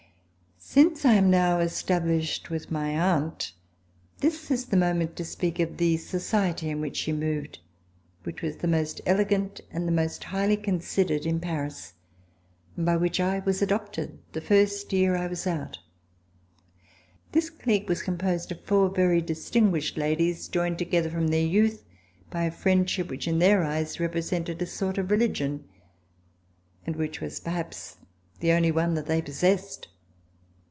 Since 0.63 1.03
I 1.03 1.15
am 1.15 1.29
now 1.29 1.59
established 1.59 2.49
with 2.49 2.71
my 2.71 2.97
aunt, 2.97 3.51
this 4.19 4.49
is 4.49 4.67
the 4.67 4.77
moment 4.77 5.17
to 5.17 5.25
speak 5.25 5.59
of 5.59 5.75
the 5.75 5.97
society 5.97 6.69
in 6.69 6.79
which 6.79 6.95
she 6.95 7.11
moved, 7.11 7.59
which 8.23 8.41
was 8.41 8.55
the 8.57 8.69
most 8.69 9.01
elegant 9.05 9.59
and 9.69 9.85
the 9.85 9.91
most 9.91 10.23
highly 10.23 10.55
considered 10.55 11.25
in 11.25 11.41
Paris, 11.41 11.95
and 12.77 12.85
by 12.85 12.95
which 12.95 13.19
I 13.19 13.39
was 13.39 13.61
adopted 13.61 14.19
the 14.31 14.39
first 14.39 14.93
year 14.93 15.11
that 15.13 15.21
I 15.23 15.27
was 15.27 15.45
out. 15.45 15.79
This 17.33 17.49
clique 17.49 17.89
was 17.89 18.01
com 18.01 18.17
posed 18.17 18.49
of 18.53 18.61
four 18.63 18.87
very 18.87 19.19
distinguished 19.19 19.97
ladies, 19.97 20.47
joined 20.47 20.77
to 20.79 20.85
gether 20.85 21.09
from 21.09 21.27
their 21.29 21.45
youth 21.45 21.83
by 22.29 22.43
a 22.45 22.51
friendship 22.51 23.09
which 23.09 23.27
in 23.27 23.39
their 23.39 23.65
eyes 23.65 23.99
represented 23.99 24.61
a 24.61 24.65
sort 24.67 24.97
of 24.97 25.11
religion, 25.11 25.67
and 26.85 26.95
which 26.95 27.17
FIRST 27.17 27.43
SEASON 27.43 27.47
IN 27.47 27.53
SOCIETY 27.55 27.65
was 27.67 27.95
perhaps 27.97 27.97
the 28.39 28.51
only 28.53 28.71
one 28.71 28.93
that 28.93 29.07
they 29.07 29.21
possessed! 29.21 29.89